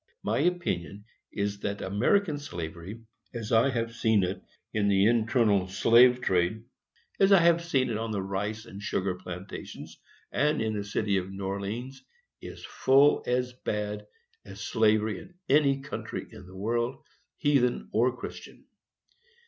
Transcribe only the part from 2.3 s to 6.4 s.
slavery, as I have seen it in the internal slave